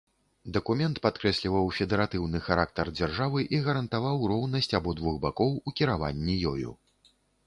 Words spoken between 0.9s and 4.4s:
падкрэсліваў федэратыўны характар дзяржавы і гарантаваў